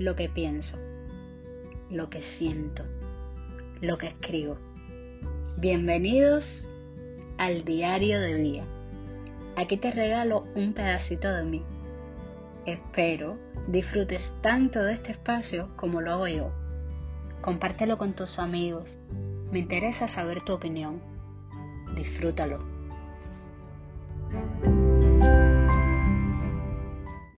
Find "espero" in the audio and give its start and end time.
12.64-13.36